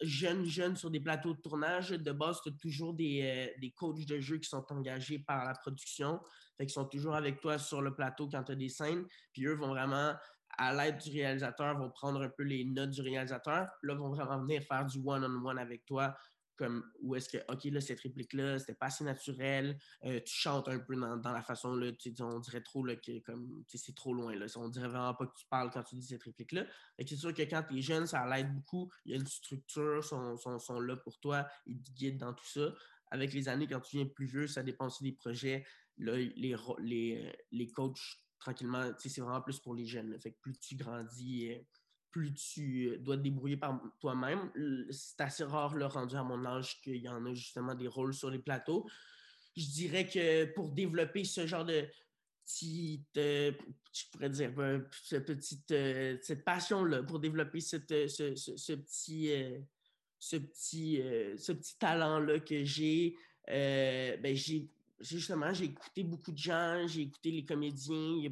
jeunes, 0.04 0.46
jeunes 0.46 0.76
sur 0.76 0.92
des 0.92 1.00
plateaux 1.00 1.34
de 1.34 1.42
tournage, 1.42 1.90
de 1.90 2.12
base, 2.12 2.42
tu 2.42 2.50
as 2.50 2.52
toujours 2.54 2.94
des, 2.94 3.22
euh, 3.24 3.60
des, 3.60 3.72
coachs 3.72 4.06
de 4.06 4.20
jeu 4.20 4.38
qui 4.38 4.50
sont 4.50 4.66
engagés 4.70 5.20
par 5.20 5.46
la 5.46 5.54
production. 5.54 6.20
Fait 6.58 6.68
sont 6.68 6.86
toujours 6.86 7.16
avec 7.16 7.40
toi 7.42 7.58
sur 7.58 7.82
le 7.82 7.94
plateau 7.94 8.30
quand 8.30 8.44
tu 8.44 8.52
as 8.52 8.56
des 8.56 8.70
scènes. 8.70 9.06
Puis 9.34 9.46
eux 9.46 9.56
vont 9.56 9.70
vraiment, 9.70 10.14
à 10.58 10.74
l'aide 10.74 10.98
du 10.98 11.12
réalisateur, 11.12 11.78
vont 11.78 11.90
prendre 11.90 12.22
un 12.22 12.30
peu 12.30 12.44
les 12.44 12.66
notes 12.66 12.92
du 12.92 13.02
réalisateur. 13.02 13.68
Là, 13.82 13.96
vont 13.96 14.10
vraiment 14.10 14.40
venir 14.40 14.62
faire 14.64 14.86
du 14.86 15.00
one-on-one 15.04 15.58
avec 15.58 15.86
toi 15.86 16.16
comme 16.56 16.84
où 17.02 17.16
est-ce 17.16 17.30
que, 17.30 17.38
OK, 17.52 17.64
là, 17.66 17.82
cette 17.82 18.00
réplique-là, 18.02 18.60
c'était 18.60 18.76
pas 18.76 18.88
assez 18.88 19.04
naturel, 19.04 19.78
euh, 20.06 20.20
tu 20.26 20.34
chantes 20.34 20.68
un 20.68 20.80
peu 20.80 20.96
dans, 20.96 21.32
la 21.32 21.42
façon, 21.42 21.76
là, 21.76 21.92
tu 21.92 22.14
on 22.20 22.40
dirait 22.40 22.62
trop 22.62 22.84
là, 22.84 22.96
que 22.96 23.20
comme, 23.20 23.64
c'est 23.68 23.96
trop 23.96 24.14
loin, 24.14 24.36
là, 24.36 24.46
on 24.56 24.70
dirait 24.70 24.88
vraiment 24.88 25.14
pas 25.16 25.26
que 25.26 25.36
tu 25.36 25.46
parles 25.48 25.72
quand 25.72 25.84
tu 25.84 25.96
dis 25.96 26.06
cette 26.06 26.24
réplique-là. 26.24 26.66
C'est 27.00 27.16
sûr 27.16 27.34
que 27.34 27.42
quand 27.42 27.64
tu 27.68 27.78
es 27.78 27.82
jeune, 27.82 28.06
ça 28.06 28.26
l'aide 28.28 28.54
beaucoup, 28.54 28.92
il 29.06 29.12
y 29.12 29.16
a 29.16 29.18
une 29.18 29.28
structure, 29.28 30.04
sont, 30.04 30.38
sont, 30.38 30.80
là 30.80 30.96
pour 30.98 31.20
toi, 31.20 31.48
ils 31.66 31.82
te 31.82 31.92
guident 31.92 32.20
dans 32.20 32.34
tout 32.34 32.48
ça. 32.48 32.74
Avec 33.12 33.34
les 33.34 33.48
années, 33.48 33.68
quand 33.68 33.80
tu 33.80 33.98
viens 33.98 34.06
plus 34.06 34.26
vieux, 34.26 34.48
ça 34.48 34.64
dépend 34.64 34.88
aussi 34.88 35.04
des 35.04 35.14
projets, 35.14 35.66
là, 35.98 36.16
les, 36.16 36.56
les, 36.80 37.34
les 37.52 37.68
coachs, 37.72 38.22
tranquillement, 38.40 38.92
c'est 38.98 39.22
vraiment 39.22 39.42
plus 39.42 39.60
pour 39.60 39.74
les 39.74 39.86
jeunes, 39.86 40.20
fait 40.20 40.32
que 40.32 40.40
plus 40.40 40.58
tu 40.60 40.76
grandis... 40.76 41.52
Plus 42.14 42.34
tu 42.34 42.88
euh, 42.88 42.98
dois 43.00 43.18
te 43.18 43.24
débrouiller 43.24 43.58
par 43.58 43.82
toi-même. 44.00 44.50
C'est 44.92 45.20
assez 45.20 45.44
rare, 45.44 45.76
le 45.76 45.86
rendu 45.86 46.16
à 46.16 46.24
mon 46.24 46.46
âge, 46.46 46.80
qu'il 46.82 46.96
y 46.96 47.10
en 47.10 47.26
a 47.26 47.34
justement 47.34 47.76
des 47.76 47.88
rôles 47.88 48.14
sur 48.14 48.30
les 48.30 48.40
plateaux. 48.40 48.88
Je 49.58 49.66
dirais 49.66 50.08
que 50.08 50.46
pour 50.54 50.70
développer 50.70 51.26
ce 51.26 51.46
genre 51.46 51.66
de 51.66 51.86
petite, 52.46 53.18
euh, 53.18 53.52
je 53.92 54.04
pourrais 54.12 54.30
dire, 54.30 54.54
ben, 54.54 54.88
petite, 55.26 55.72
euh, 55.72 56.18
cette 56.22 56.46
passion-là, 56.46 57.04
pour 57.04 57.20
développer 57.20 57.60
cette, 57.60 58.08
ce, 58.08 58.36
ce, 58.36 58.74
petit, 58.74 59.32
ce 60.18 60.38
petit, 60.38 61.02
ce 61.38 61.52
petit 61.52 61.78
talent-là 61.78 62.40
que 62.40 62.64
j'ai, 62.64 63.18
ben, 63.48 64.36
j'ai 64.36 64.70
justement, 65.02 65.54
j'ai 65.54 65.66
écouté 65.66 66.04
beaucoup 66.04 66.32
de 66.32 66.38
gens, 66.38 66.88
j'ai 66.88 67.02
écouté 67.02 67.32
les 67.32 67.46
comédiens, 67.46 68.32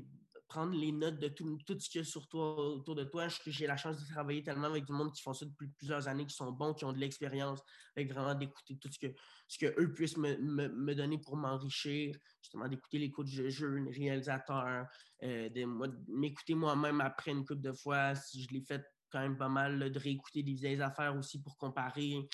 prendre 0.52 0.76
les 0.78 0.92
notes 0.92 1.18
de 1.18 1.30
tout, 1.30 1.58
tout 1.66 1.80
ce 1.80 1.90
qu'il 1.90 2.00
y 2.00 2.02
a 2.02 2.06
sur 2.06 2.28
toi, 2.28 2.74
autour 2.74 2.94
de 2.94 3.06
toi. 3.06 3.28
J'ai 3.48 3.68
la 3.68 3.78
chance 3.78 3.98
de 4.02 4.06
travailler 4.12 4.44
tellement 4.44 4.68
avec 4.68 4.84
du 4.84 4.92
monde 4.92 5.14
qui 5.14 5.22
font 5.22 5.34
ça 5.34 5.46
depuis 5.46 5.70
plusieurs 5.70 6.10
années, 6.10 6.26
qui 6.26 6.36
sont 6.36 6.52
bons, 6.52 6.74
qui 6.74 6.84
ont 6.84 6.92
de 6.92 6.98
l'expérience, 6.98 7.62
avec 7.96 8.12
vraiment 8.12 8.36
d'écouter 8.36 8.76
tout 8.76 8.90
ce 8.92 9.00
que, 9.00 9.14
ce 9.48 9.58
que 9.58 9.82
eux 9.82 9.94
puissent 9.94 10.18
me, 10.18 10.36
me, 10.36 10.94
donner 10.94 11.18
pour 11.20 11.38
m'enrichir, 11.38 12.18
justement 12.42 12.68
d'écouter 12.68 13.00
les 13.00 13.10
coachs 13.10 13.34
de 13.34 13.48
jeu, 13.48 13.76
les 13.76 13.92
réalisateurs, 13.92 14.88
euh, 15.24 15.48
de 15.48 15.64
m'écouter 16.10 16.54
moi-même 16.54 17.00
après 17.00 17.32
une 17.32 17.46
couple 17.46 17.62
de 17.62 17.72
fois, 17.72 18.14
si 18.16 18.44
je 18.44 18.50
l'ai 18.50 18.62
fait 18.62 18.84
quand 19.12 19.20
même 19.20 19.38
pas 19.38 19.50
mal 19.50 19.92
de 19.92 20.00
réécouter 20.00 20.44
des 20.44 20.54
vieilles 20.54 20.82
affaires 20.82 21.16
aussi 21.16 21.42
pour 21.42 21.58
comparer. 21.58 22.28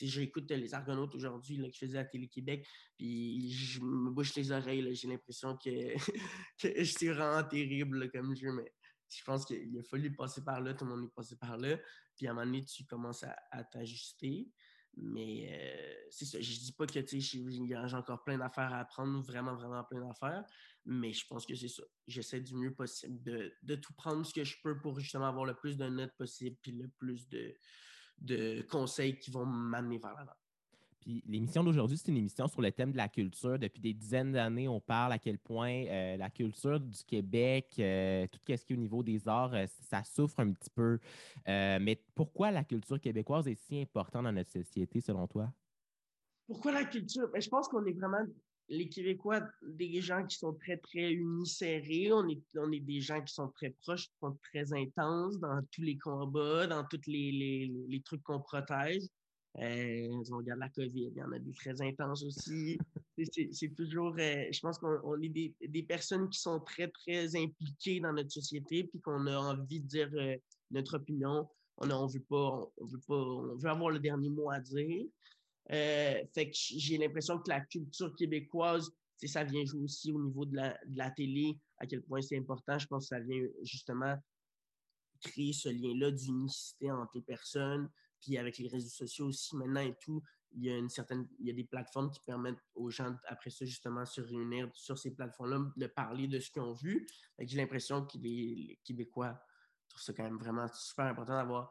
J'écoute 0.00 0.50
les 0.50 0.74
Argonautes 0.74 1.14
aujourd'hui 1.14 1.58
que 1.58 1.72
je 1.72 1.78
faisais 1.78 1.98
à 1.98 2.04
Télé-Québec, 2.04 2.66
puis 2.96 3.50
je 3.50 3.80
me 3.80 4.10
bouche 4.10 4.34
les 4.34 4.50
oreilles. 4.50 4.94
J'ai 4.94 5.08
l'impression 5.08 5.56
que, 5.56 5.94
que 6.58 6.84
c'est 6.84 7.08
vraiment 7.08 7.44
terrible 7.44 8.10
comme 8.10 8.34
jeu, 8.34 8.52
mais 8.52 8.72
je 9.08 9.22
pense 9.22 9.44
qu'il 9.44 9.78
a 9.78 9.82
fallu 9.84 10.14
passer 10.14 10.42
par 10.42 10.60
là, 10.60 10.74
tout 10.74 10.84
le 10.84 10.90
monde 10.90 11.04
est 11.04 11.14
passé 11.14 11.36
par 11.36 11.56
là. 11.56 11.76
Puis 12.16 12.26
à 12.26 12.30
un 12.30 12.34
moment 12.34 12.46
donné, 12.46 12.64
tu 12.64 12.84
commences 12.84 13.24
à 13.24 13.64
t'ajuster. 13.64 14.48
Mais 14.96 15.48
euh, 15.50 15.94
c'est 16.10 16.24
ça. 16.24 16.40
Je 16.40 16.58
dis 16.58 16.72
pas 16.72 16.86
que 16.86 17.00
j'ai 17.04 17.96
encore 17.96 18.22
plein 18.22 18.38
d'affaires 18.38 18.72
à 18.72 18.80
apprendre, 18.80 19.20
vraiment, 19.22 19.54
vraiment 19.54 19.82
plein 19.84 20.06
d'affaires. 20.06 20.44
Mais 20.86 21.12
je 21.12 21.26
pense 21.26 21.46
que 21.46 21.54
c'est 21.54 21.68
ça. 21.68 21.82
J'essaie 22.06 22.40
du 22.40 22.54
mieux 22.54 22.74
possible 22.74 23.22
de, 23.22 23.74
tout 23.76 23.94
prendre 23.94 24.24
ce 24.24 24.34
que 24.34 24.44
je 24.44 24.56
peux 24.62 24.80
pour 24.80 24.98
justement 25.00 25.26
avoir 25.26 25.46
le 25.46 25.54
plus 25.54 25.76
de 25.76 25.88
notes 25.88 26.14
possible 26.16 26.56
puis 26.60 26.72
le 26.72 26.88
plus 26.98 27.28
de, 27.28 27.54
de 28.18 28.62
conseils 28.62 29.18
qui 29.18 29.30
vont 29.30 29.46
m'amener 29.46 29.98
vers 29.98 30.14
l'avant 30.14 30.36
l'émission 31.26 31.62
d'aujourd'hui, 31.62 31.98
c'est 31.98 32.10
une 32.10 32.16
émission 32.16 32.46
sur 32.48 32.60
le 32.60 32.72
thème 32.72 32.92
de 32.92 32.96
la 32.96 33.08
culture. 33.08 33.58
Depuis 33.58 33.80
des 33.80 33.92
dizaines 33.92 34.32
d'années, 34.32 34.68
on 34.68 34.80
parle 34.80 35.12
à 35.12 35.18
quel 35.18 35.38
point 35.38 35.84
euh, 35.86 36.16
la 36.16 36.30
culture 36.30 36.80
du 36.80 37.04
Québec, 37.04 37.74
euh, 37.78 38.26
tout 38.28 38.38
ce 38.46 38.64
qui 38.64 38.72
est 38.72 38.76
au 38.76 38.80
niveau 38.80 39.02
des 39.02 39.28
arts, 39.28 39.54
euh, 39.54 39.66
ça 39.82 40.02
souffre 40.04 40.40
un 40.40 40.52
petit 40.52 40.70
peu. 40.70 40.98
mais 41.46 42.02
pourquoi 42.14 42.50
la 42.50 42.64
culture 42.64 43.00
québécoise 43.00 43.48
est 43.48 43.54
si 43.54 43.80
importante 43.80 44.24
dans 44.24 44.32
notre 44.32 44.50
société, 44.50 45.00
selon 45.00 45.26
toi? 45.26 45.52
Pourquoi 46.46 46.72
la 46.72 46.84
culture? 46.84 47.28
Ben, 47.32 47.40
je 47.40 47.48
pense 47.48 47.68
qu'on 47.68 47.84
est 47.86 47.92
vraiment 47.92 48.24
les 48.68 48.88
Québécois, 48.88 49.42
des 49.62 50.00
gens 50.00 50.24
qui 50.26 50.36
sont 50.36 50.54
très, 50.54 50.76
très 50.76 51.12
unis, 51.12 51.46
serrés. 51.46 52.12
On 52.12 52.28
est, 52.28 52.40
on 52.56 52.72
est 52.72 52.80
des 52.80 53.00
gens 53.00 53.20
qui 53.22 53.32
sont 53.32 53.48
très 53.48 53.70
proches, 53.70 54.08
qui 54.08 54.16
sont 54.20 54.36
très 54.42 54.72
intenses 54.72 55.38
dans 55.38 55.60
tous 55.70 55.82
les 55.82 55.98
combats, 55.98 56.66
dans 56.66 56.84
tous 56.84 57.00
les, 57.06 57.30
les, 57.32 57.72
les 57.88 58.00
trucs 58.00 58.22
qu'on 58.22 58.40
protège. 58.40 59.02
Euh, 59.60 60.08
on 60.32 60.36
regarde 60.38 60.58
la 60.58 60.68
COVID, 60.68 61.12
il 61.14 61.16
y 61.16 61.22
en 61.22 61.30
a 61.30 61.38
des 61.38 61.52
très 61.52 61.80
intenses 61.80 62.24
aussi. 62.24 62.76
C'est 63.52 63.72
toujours, 63.76 64.16
euh, 64.18 64.46
je 64.50 64.60
pense 64.60 64.78
qu'on 64.78 65.20
est 65.22 65.28
des, 65.28 65.54
des, 65.68 65.82
personnes 65.84 66.28
qui 66.28 66.40
sont 66.40 66.58
très, 66.58 66.88
très 66.88 67.36
impliquées 67.36 68.00
dans 68.00 68.12
notre 68.12 68.32
société, 68.32 68.82
puis 68.84 69.00
qu'on 69.00 69.26
a 69.28 69.36
envie 69.36 69.80
de 69.80 69.86
dire 69.86 70.10
euh, 70.14 70.36
notre 70.72 70.96
opinion. 70.96 71.48
On 71.76 71.86
ne 71.86 72.12
veut 72.12 72.24
pas, 72.28 72.68
on 72.78 72.86
veut 72.86 73.00
pas, 73.06 73.14
on 73.14 73.54
veut 73.54 73.70
avoir 73.70 73.90
le 73.90 74.00
dernier 74.00 74.28
mot 74.28 74.50
à 74.50 74.58
dire. 74.58 75.06
Fait 75.68 76.50
que 76.50 76.52
j'ai 76.54 76.98
l'impression 76.98 77.38
que 77.38 77.48
la 77.48 77.60
culture 77.60 78.14
québécoise, 78.14 78.90
ça 79.26 79.44
vient 79.44 79.64
jouer 79.64 79.82
aussi 79.82 80.12
au 80.12 80.22
niveau 80.22 80.44
de 80.44 80.56
la, 80.56 80.78
de 80.86 80.98
la 80.98 81.10
télé, 81.10 81.58
à 81.78 81.86
quel 81.86 82.02
point 82.02 82.20
c'est 82.20 82.36
important. 82.36 82.78
Je 82.78 82.86
pense 82.86 83.04
que 83.08 83.16
ça 83.16 83.20
vient 83.20 83.42
justement 83.62 84.16
créer 85.20 85.52
ce 85.52 85.68
lien-là 85.70 86.10
d'unicité 86.10 86.90
entre 86.90 87.12
les 87.14 87.22
personnes, 87.22 87.88
puis 88.20 88.36
avec 88.36 88.58
les 88.58 88.68
réseaux 88.68 88.88
sociaux 88.88 89.26
aussi 89.26 89.56
maintenant 89.56 89.80
et 89.80 89.94
tout, 90.00 90.22
il 90.56 90.64
y 90.64 90.70
a 90.70 90.76
une 90.76 90.88
certaine, 90.88 91.28
il 91.40 91.46
y 91.46 91.50
a 91.50 91.52
des 91.52 91.64
plateformes 91.64 92.10
qui 92.10 92.20
permettent 92.20 92.62
aux 92.74 92.90
gens 92.90 93.16
après 93.26 93.50
ça 93.50 93.64
justement 93.64 94.04
se 94.04 94.20
réunir 94.20 94.70
sur 94.72 94.98
ces 94.98 95.10
plateformes-là, 95.10 95.72
de 95.76 95.86
parler 95.86 96.28
de 96.28 96.38
ce 96.38 96.50
qu'ils 96.50 96.62
ont 96.62 96.74
vu. 96.74 97.06
J'ai 97.38 97.56
l'impression 97.56 98.06
que 98.06 98.18
les, 98.18 98.78
Québécois 98.84 99.40
trouvent 99.88 100.02
ça 100.02 100.12
quand 100.12 100.22
même 100.22 100.38
vraiment 100.38 100.68
super 100.68 101.06
important 101.06 101.34
d'avoir 101.34 101.70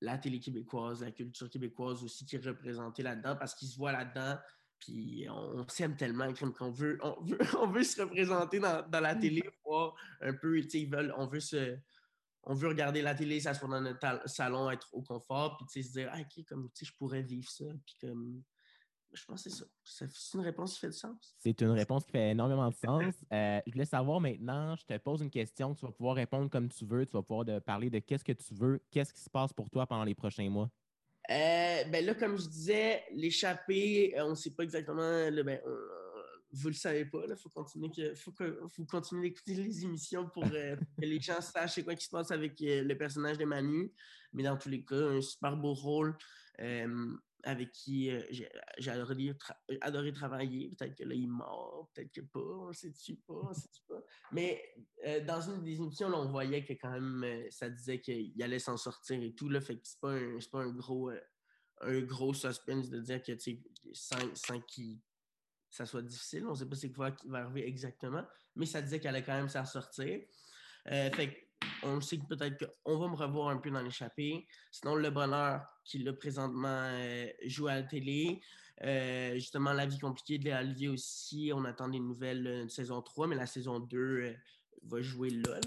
la 0.00 0.18
télé 0.18 0.40
québécoise, 0.40 1.02
la 1.02 1.10
culture 1.10 1.50
québécoise 1.50 2.02
aussi 2.04 2.24
qui 2.24 2.36
est 2.36 2.44
représentée 2.44 3.02
là-dedans 3.02 3.36
parce 3.36 3.54
qu'ils 3.54 3.68
se 3.68 3.76
voient 3.76 3.92
là-dedans. 3.92 4.38
Puis 4.78 5.26
on, 5.28 5.66
s'aime 5.68 5.96
tellement 5.96 6.32
qu'on 6.32 6.70
veut 6.70 6.98
on, 7.02 7.20
veut, 7.22 7.38
on 7.60 7.66
veut 7.66 7.82
se 7.82 8.00
représenter 8.00 8.60
dans, 8.60 8.88
dans 8.88 9.00
la 9.00 9.16
télé, 9.16 9.42
voir 9.64 9.94
un 10.20 10.32
peu, 10.32 10.58
ils 10.58 10.90
veulent, 10.90 11.12
on 11.16 11.26
veut 11.26 11.40
se, 11.40 11.76
on 12.44 12.54
veut 12.54 12.68
regarder 12.68 13.02
la 13.02 13.14
télé, 13.14 13.40
s'asseoir 13.40 13.70
dans 13.70 13.80
notre 13.80 14.28
salon, 14.28 14.70
être 14.70 14.88
au 14.92 15.02
confort, 15.02 15.58
puis 15.58 15.82
se 15.82 15.92
dire, 15.92 16.10
ah, 16.12 16.20
OK, 16.20 16.44
comme, 16.46 16.70
je 16.80 16.92
pourrais 16.96 17.22
vivre 17.22 17.48
ça. 17.48 17.66
Puis 17.84 17.96
comme, 18.00 18.42
je 19.12 19.24
pense 19.24 19.42
que 19.42 19.50
c'est 19.50 19.56
ça. 19.56 19.64
C'est 19.82 20.36
une 20.38 20.44
réponse 20.44 20.74
qui 20.74 20.80
fait 20.80 20.88
du 20.88 20.96
sens. 20.96 21.34
C'est 21.38 21.60
une 21.60 21.70
réponse 21.70 22.04
qui 22.04 22.12
fait 22.12 22.30
énormément 22.30 22.68
de 22.68 22.74
sens. 22.74 23.14
Euh, 23.32 23.60
je 23.66 23.72
voulais 23.72 23.84
savoir 23.84 24.20
maintenant, 24.20 24.76
je 24.76 24.84
te 24.84 24.96
pose 24.98 25.22
une 25.22 25.30
question, 25.30 25.74
tu 25.74 25.86
vas 25.86 25.92
pouvoir 25.92 26.16
répondre 26.16 26.50
comme 26.50 26.68
tu 26.68 26.84
veux, 26.84 27.06
tu 27.06 27.12
vas 27.12 27.22
pouvoir 27.22 27.44
de 27.44 27.58
parler 27.58 27.90
de 27.90 27.98
qu'est-ce 27.98 28.24
que 28.24 28.32
tu 28.32 28.54
veux, 28.54 28.80
qu'est-ce 28.90 29.12
qui 29.12 29.20
se 29.20 29.30
passe 29.30 29.52
pour 29.52 29.70
toi 29.70 29.86
pendant 29.86 30.04
les 30.04 30.14
prochains 30.14 30.48
mois. 30.50 30.70
Euh, 31.30 31.84
ben 31.84 32.04
là, 32.04 32.14
comme 32.14 32.38
je 32.38 32.48
disais, 32.48 33.04
l'échappée, 33.12 34.18
euh, 34.18 34.26
on 34.26 34.30
ne 34.30 34.34
sait 34.34 34.50
pas 34.54 34.62
exactement. 34.62 35.28
Là, 35.30 35.42
ben, 35.42 35.60
on- 35.66 35.70
vous 36.50 36.68
le 36.68 36.74
savez 36.74 37.04
pas, 37.04 37.18
il 37.28 37.36
faut 37.36 37.50
continuer, 37.50 37.90
que, 37.90 38.14
faut 38.14 38.32
que, 38.32 38.60
faut 38.68 38.84
continuer 38.86 39.28
d'écouter 39.28 39.54
les 39.54 39.84
émissions 39.84 40.26
pour 40.30 40.44
euh, 40.46 40.76
que 40.76 41.04
les 41.04 41.20
gens 41.20 41.42
sachent 41.42 41.74
c'est 41.74 41.84
quoi 41.84 41.94
qui 41.94 42.06
se 42.06 42.10
passe 42.10 42.30
avec 42.30 42.60
euh, 42.62 42.82
le 42.82 42.96
personnage 42.96 43.36
de 43.36 43.44
Manu. 43.44 43.92
Mais 44.32 44.42
dans 44.44 44.56
tous 44.56 44.70
les 44.70 44.82
cas, 44.82 44.96
un 44.96 45.20
super 45.20 45.54
beau 45.56 45.74
rôle 45.74 46.16
euh, 46.60 47.12
avec 47.44 47.72
qui 47.72 48.10
euh, 48.10 48.20
j'ai 48.30 48.48
j'ai 48.78 48.90
adoré, 48.90 49.14
tra- 49.14 49.56
adoré 49.80 50.12
travailler. 50.12 50.68
Peut-être 50.70 50.96
que 50.96 51.04
là, 51.04 51.14
il 51.14 51.24
est 51.24 51.26
mort, 51.26 51.90
peut-être 51.94 52.12
que 52.12 52.20
pas, 52.20 52.40
on 52.40 52.68
ne 52.68 52.72
sait-tu 52.72 53.16
pas, 53.16 53.34
on 53.34 53.54
sait-tu 53.54 53.82
pas. 53.88 54.02
Mais 54.32 54.62
euh, 55.06 55.24
dans 55.24 55.40
une 55.40 55.62
des 55.62 55.76
émissions, 55.76 56.08
là, 56.08 56.18
on 56.18 56.30
voyait 56.30 56.64
que 56.64 56.72
quand 56.72 56.90
même, 56.90 57.22
euh, 57.24 57.46
ça 57.50 57.70
disait 57.70 58.00
qu'il 58.00 58.42
allait 58.42 58.58
s'en 58.58 58.76
sortir 58.76 59.22
et 59.22 59.34
tout. 59.34 59.48
Là, 59.48 59.60
fait 59.60 59.76
que 59.76 59.82
c'est 59.84 60.00
pas 60.00 60.12
un, 60.12 60.38
pas 60.50 60.62
un 60.62 60.70
gros, 60.70 61.10
euh, 61.10 61.20
un 61.82 62.00
gros 62.00 62.34
suspense 62.34 62.90
de 62.90 63.00
dire 63.00 63.22
que, 63.22 63.32
sans, 63.92 64.34
sans 64.34 64.60
ça 65.70 65.86
soit 65.86 66.02
difficile. 66.02 66.46
On 66.46 66.50
ne 66.50 66.54
sait 66.56 66.66
pas 66.66 66.76
c'est 66.76 66.92
quoi 66.92 67.12
qui 67.12 67.28
va 67.28 67.38
arriver 67.38 67.66
exactement, 67.66 68.24
mais 68.56 68.66
ça 68.66 68.82
disait 68.82 69.00
qu'elle 69.00 69.14
allait 69.14 69.24
quand 69.24 69.36
même 69.36 69.48
s'en 69.48 69.64
sortir. 69.64 70.20
Euh, 70.90 71.10
fait 71.10 71.47
on 71.82 72.00
sait 72.00 72.18
que 72.18 72.26
peut-être 72.26 72.58
qu'on 72.84 72.98
va 72.98 73.08
me 73.08 73.16
revoir 73.16 73.48
un 73.48 73.58
peu 73.58 73.70
dans 73.70 73.82
l'échappée. 73.82 74.46
Sinon, 74.70 74.94
Le 74.94 75.10
Bonheur, 75.10 75.64
qui 75.84 75.98
là 75.98 76.12
présentement 76.12 76.82
euh, 76.92 77.26
joue 77.46 77.68
à 77.68 77.76
la 77.76 77.82
télé. 77.82 78.40
Euh, 78.84 79.34
justement, 79.34 79.72
La 79.72 79.86
vie 79.86 79.98
compliquée 79.98 80.38
de 80.38 80.50
Olivier 80.50 80.88
aussi. 80.88 81.50
On 81.54 81.64
attend 81.64 81.88
des 81.88 82.00
nouvelles 82.00 82.46
euh, 82.46 82.64
de 82.64 82.68
saison 82.68 83.02
3, 83.02 83.26
mais 83.26 83.36
la 83.36 83.46
saison 83.46 83.80
2 83.80 83.98
euh, 83.98 84.34
va 84.84 85.02
jouer 85.02 85.30
là, 85.30 85.60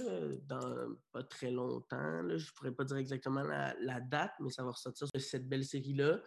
dans 0.47 0.95
pas 1.11 1.23
très 1.23 1.51
longtemps. 1.51 2.21
Je 2.29 2.45
ne 2.45 2.55
pourrais 2.55 2.71
pas 2.71 2.85
dire 2.85 2.97
exactement 2.97 3.43
la, 3.43 3.75
la 3.81 3.99
date, 3.99 4.33
mais 4.39 4.49
ça 4.49 4.63
va 4.63 4.71
ressortir 4.71 5.07
sur 5.07 5.21
cette 5.21 5.47
belle 5.47 5.65
série-là. 5.65 6.21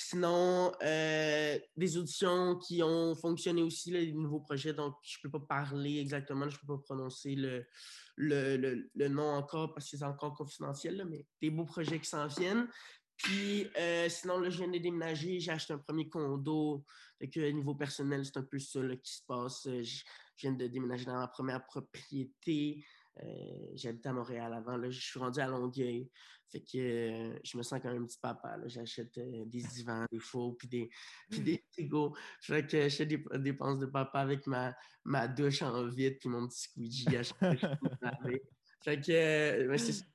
Sinon, 0.00 0.70
euh, 0.80 1.58
des 1.76 1.96
auditions 1.96 2.56
qui 2.56 2.84
ont 2.84 3.16
fonctionné 3.16 3.62
aussi, 3.62 3.90
là, 3.90 3.98
des 3.98 4.12
nouveaux 4.12 4.38
projets, 4.38 4.72
donc 4.72 4.94
je 5.02 5.18
ne 5.18 5.22
peux 5.28 5.40
pas 5.40 5.44
parler 5.46 5.98
exactement, 5.98 6.48
je 6.48 6.54
ne 6.54 6.60
peux 6.60 6.76
pas 6.76 6.82
prononcer 6.84 7.34
le, 7.34 7.66
le, 8.14 8.56
le- 8.56 8.88
le 8.94 9.08
nom 9.08 9.26
encore 9.28 9.74
parce 9.74 9.90
que 9.90 9.96
c'est 9.96 10.04
encore 10.04 10.36
confidentiel, 10.36 10.98
là, 10.98 11.04
mais 11.04 11.26
des 11.42 11.50
beaux 11.50 11.64
projets 11.64 11.98
qui 11.98 12.08
s'en 12.08 12.28
viennent. 12.28 12.68
Puis 13.16 13.66
euh, 13.76 14.08
sinon, 14.08 14.38
là, 14.38 14.48
je 14.50 14.58
viens 14.58 14.68
de 14.68 14.78
déménager, 14.78 15.40
j'ai 15.40 15.50
acheté 15.50 15.72
un 15.72 15.78
premier 15.78 16.08
condo. 16.08 16.84
Fait 17.18 17.28
que 17.28 17.40
niveau 17.50 17.74
personnel, 17.74 18.24
c'est 18.24 18.36
un 18.36 18.44
peu 18.44 18.60
ça 18.60 18.80
qui 19.02 19.12
se 19.12 19.22
passe. 19.26 19.66
Euh, 19.66 19.82
Je, 19.82 20.04
viens 20.40 20.52
de 20.52 20.68
déménager 20.68 21.06
dans 21.06 21.18
ma 21.18 21.26
première 21.26 21.66
propriété. 21.66 22.84
Euh, 23.20 23.26
J'habitais 23.74 24.10
à 24.10 24.12
Montréal 24.12 24.54
avant, 24.54 24.76
là, 24.76 24.88
je 24.88 25.00
suis 25.00 25.18
rendu 25.18 25.40
à 25.40 25.48
Longueuil. 25.48 26.08
Fait 26.50 26.60
que 26.60 26.78
euh, 26.78 27.38
je 27.44 27.56
me 27.56 27.62
sens 27.62 27.80
comme 27.80 27.96
un 27.96 28.04
petit 28.04 28.18
papa. 28.18 28.58
J'achète 28.66 29.16
euh, 29.18 29.44
des 29.46 29.62
divans, 29.62 30.04
des 30.10 30.18
faux, 30.18 30.52
puis 30.52 30.68
des, 30.68 30.90
puis 31.30 31.40
des 31.40 31.64
frigos. 31.72 32.14
Fait 32.40 32.66
que 32.66 32.88
je 32.88 32.96
fais 32.96 33.06
des 33.06 33.18
des 33.18 33.38
dépenses 33.38 33.78
de 33.78 33.86
papa 33.86 34.20
avec 34.20 34.46
ma, 34.46 34.74
ma 35.04 35.28
douche 35.28 35.62
en 35.62 35.86
vide, 35.86 36.18
puis 36.18 36.28
mon 36.28 36.46
petit 36.48 36.62
squeegee 36.62 37.16
à 37.16 37.22
chaque 37.22 37.38
fois 37.38 37.54
que. 37.54 38.40
Fait 38.84 39.00
que 39.00 39.12
euh, 39.12 39.76
c'est. 39.78 40.04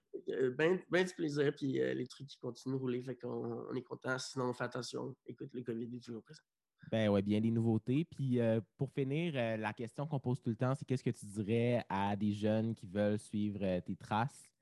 Ben, 0.57 0.79
ben 0.89 1.03
du 1.03 1.13
plaisir, 1.15 1.51
puis 1.57 1.73
les 1.73 2.07
trucs 2.07 2.27
qui 2.27 2.37
continuent 2.37 2.75
de 2.75 2.79
rouler. 2.79 3.01
Fait 3.01 3.15
qu'on 3.15 3.65
on 3.69 3.73
est 3.73 3.81
content. 3.81 4.17
Sinon, 4.19 4.49
on 4.49 4.53
fait 4.53 4.63
attention. 4.63 5.15
Écoute, 5.25 5.49
le 5.53 5.63
COVID 5.63 5.95
est 5.95 5.99
toujours 5.99 6.21
présent. 6.21 6.43
Ben 6.91 7.09
ouais, 7.09 7.21
bien 7.21 7.41
des 7.41 7.51
nouveautés. 7.51 8.05
Puis 8.05 8.39
euh, 8.39 8.61
pour 8.77 8.91
finir, 8.91 9.33
euh, 9.35 9.57
la 9.57 9.73
question 9.73 10.05
qu'on 10.05 10.19
pose 10.19 10.41
tout 10.41 10.49
le 10.49 10.55
temps, 10.55 10.75
c'est 10.75 10.85
qu'est-ce 10.85 11.03
que 11.03 11.09
tu 11.09 11.25
dirais 11.25 11.83
à 11.89 12.15
des 12.15 12.33
jeunes 12.33 12.75
qui 12.75 12.85
veulent 12.85 13.19
suivre 13.19 13.59
euh, 13.63 13.81
tes 13.81 13.95
traces? 13.95 14.52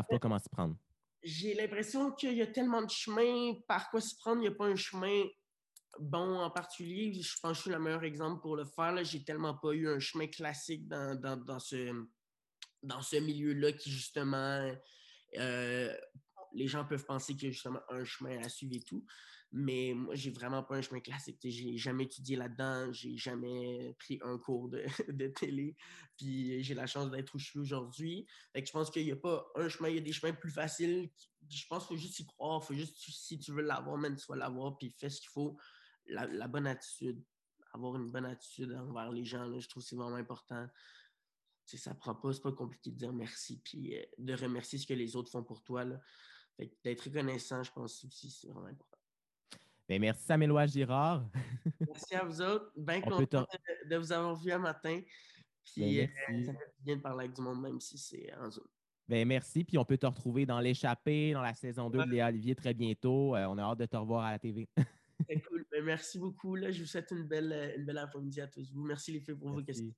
Pas 0.00 0.18
comment 0.18 0.38
s'y 0.38 0.48
prendre? 0.48 0.76
j'ai 1.22 1.54
l'impression 1.54 2.10
qu'il 2.12 2.34
y 2.34 2.42
a 2.42 2.46
tellement 2.46 2.82
de 2.82 2.90
chemins 2.90 3.54
par 3.68 3.90
quoi 3.90 4.00
se 4.00 4.14
prendre. 4.16 4.38
Il 4.38 4.48
n'y 4.48 4.48
a 4.48 4.56
pas 4.56 4.66
un 4.66 4.76
chemin 4.76 5.24
bon 5.98 6.40
en 6.40 6.50
particulier. 6.50 7.12
Je 7.12 7.36
pense 7.40 7.52
que 7.52 7.56
je 7.56 7.60
suis 7.62 7.70
le 7.70 7.78
meilleur 7.78 8.04
exemple 8.04 8.40
pour 8.40 8.56
le 8.56 8.64
faire. 8.64 9.04
J'ai 9.04 9.24
tellement 9.24 9.54
pas 9.54 9.72
eu 9.72 9.88
un 9.88 10.00
chemin 10.00 10.26
classique 10.26 10.88
dans, 10.88 11.18
dans, 11.18 11.36
dans 11.36 11.60
ce, 11.60 12.06
dans 12.82 13.02
ce 13.02 13.16
milieu-là 13.16 13.72
qui, 13.72 13.90
justement, 13.90 14.72
euh, 15.38 15.96
les 16.54 16.66
gens 16.66 16.84
peuvent 16.84 17.04
penser 17.04 17.34
qu'il 17.34 17.44
y 17.44 17.48
a 17.48 17.52
justement 17.52 17.80
un 17.88 18.04
chemin 18.04 18.38
à 18.42 18.48
suivre 18.48 18.74
et 18.76 18.82
tout. 18.82 19.04
Mais 19.54 19.92
moi, 19.94 20.14
j'ai 20.14 20.30
vraiment 20.30 20.62
pas 20.62 20.76
un 20.76 20.82
chemin 20.82 21.00
classique. 21.00 21.38
J'ai 21.42 21.76
jamais 21.76 22.04
étudié 22.04 22.36
là-dedans. 22.36 22.90
J'ai 22.90 23.18
jamais 23.18 23.94
pris 23.98 24.18
un 24.22 24.38
cours 24.38 24.70
de, 25.08 25.28
télé. 25.28 25.76
Puis 26.16 26.62
j'ai 26.64 26.74
la 26.74 26.86
chance 26.86 27.10
d'être 27.10 27.34
où 27.34 27.38
je 27.38 27.44
suis 27.44 27.58
aujourd'hui. 27.58 28.26
Je 28.54 28.72
pense 28.72 28.90
qu'il 28.90 29.04
n'y 29.04 29.12
a 29.12 29.16
pas 29.16 29.46
un 29.56 29.68
chemin, 29.68 29.90
il 29.90 29.96
y 29.96 29.98
a 29.98 30.02
des 30.02 30.12
chemins 30.12 30.32
plus 30.32 30.50
faciles. 30.50 31.10
Je 31.50 31.66
pense 31.68 31.86
qu'il 31.86 31.96
faut 31.96 32.02
juste 32.02 32.18
y 32.20 32.26
croire. 32.26 32.64
faut 32.64 32.72
juste, 32.72 32.96
si 32.96 33.38
tu 33.38 33.52
veux 33.52 33.60
l'avoir, 33.60 33.98
même 33.98 34.16
tu 34.16 34.24
l'avoir, 34.34 34.78
puis 34.78 34.90
fais 34.98 35.10
ce 35.10 35.20
qu'il 35.20 35.30
faut. 35.30 35.58
La, 36.06 36.48
bonne 36.48 36.66
attitude, 36.66 37.22
avoir 37.74 37.96
une 37.96 38.10
bonne 38.10 38.24
attitude 38.24 38.72
envers 38.72 39.12
les 39.12 39.24
gens, 39.24 39.60
je 39.60 39.68
trouve 39.68 39.82
que 39.82 39.88
c'est 39.88 39.96
vraiment 39.96 40.16
important. 40.16 40.66
Ça 41.66 41.94
prend 41.94 42.14
pas, 42.14 42.32
c'est 42.32 42.42
pas 42.42 42.52
compliqué 42.52 42.90
de 42.90 42.96
dire 42.96 43.12
merci, 43.12 43.60
puis 43.62 43.96
euh, 43.96 44.02
de 44.18 44.34
remercier 44.34 44.78
ce 44.78 44.86
que 44.86 44.94
les 44.94 45.14
autres 45.14 45.30
font 45.30 45.44
pour 45.44 45.62
toi. 45.62 45.84
Là. 45.84 46.00
D'être 46.82 47.04
reconnaissant, 47.04 47.62
je 47.62 47.72
pense 47.72 48.04
aussi, 48.04 48.30
c'est 48.30 48.48
vraiment 48.48 48.66
important. 48.66 49.01
Ben, 49.92 50.00
merci 50.00 50.24
Samuel 50.24 50.68
Girard. 50.68 51.28
Merci 51.86 52.14
à 52.14 52.24
vous 52.24 52.40
autres. 52.40 52.72
Bien 52.74 53.02
content 53.02 53.42
de, 53.42 53.90
de 53.90 53.96
vous 53.98 54.10
avoir 54.10 54.34
vu 54.34 54.50
un 54.50 54.58
matin. 54.58 55.02
Puis 55.62 55.98
Ben, 55.98 56.10
euh, 56.30 56.44
ça 56.46 56.54
fait 56.54 56.72
bien 56.80 56.96
de 56.96 57.02
parler 57.02 57.24
avec 57.24 57.36
du 57.36 57.42
monde, 57.42 57.60
même 57.60 57.78
si 57.78 57.98
c'est 57.98 58.32
en 58.36 58.50
Zoom. 58.50 58.64
Ben, 59.06 59.28
merci. 59.28 59.64
Puis 59.64 59.76
on 59.76 59.84
peut 59.84 59.98
te 59.98 60.06
retrouver 60.06 60.46
dans 60.46 60.60
l'échappée, 60.60 61.34
dans 61.34 61.42
la 61.42 61.52
saison 61.52 61.90
2 61.90 62.06
de 62.06 62.10
Léa 62.10 62.28
Olivier 62.28 62.54
très 62.54 62.72
bientôt. 62.72 63.36
Euh, 63.36 63.44
on 63.44 63.58
a 63.58 63.64
hâte 63.64 63.80
de 63.80 63.84
te 63.84 63.96
revoir 63.98 64.24
à 64.24 64.30
la 64.30 64.38
TV. 64.38 64.66
Très 65.28 65.40
cool. 65.42 65.66
Merci 65.82 66.18
beaucoup. 66.18 66.56
Là, 66.56 66.70
je 66.70 66.80
vous 66.80 66.88
souhaite 66.88 67.10
une 67.10 67.24
belle, 67.24 67.74
une 67.76 67.84
belle 67.84 67.98
après-midi 67.98 68.40
à 68.40 68.46
tous 68.46 68.72
vous. 68.72 68.84
Merci 68.84 69.12
les 69.12 69.20
filles 69.20 69.34
pour 69.34 69.50
vos 69.50 69.62
questions. 69.62 69.92